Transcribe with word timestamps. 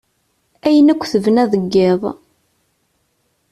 Ayen 0.65 0.91
akk 0.93 1.03
tebna 1.11 1.43
deg 1.51 1.63
yiḍ. 1.73 2.03